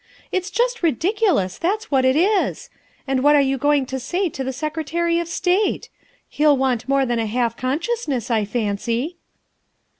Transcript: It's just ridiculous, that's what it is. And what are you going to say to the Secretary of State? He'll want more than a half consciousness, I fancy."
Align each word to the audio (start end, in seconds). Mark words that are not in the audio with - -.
It's 0.31 0.49
just 0.49 0.81
ridiculous, 0.81 1.59
that's 1.59 1.91
what 1.91 2.05
it 2.05 2.15
is. 2.15 2.71
And 3.05 3.21
what 3.21 3.35
are 3.35 3.39
you 3.39 3.59
going 3.59 3.85
to 3.85 3.99
say 3.99 4.29
to 4.29 4.43
the 4.43 4.51
Secretary 4.51 5.19
of 5.19 5.27
State? 5.27 5.89
He'll 6.27 6.57
want 6.57 6.89
more 6.89 7.05
than 7.05 7.19
a 7.19 7.27
half 7.27 7.55
consciousness, 7.55 8.31
I 8.31 8.43
fancy." 8.45 9.17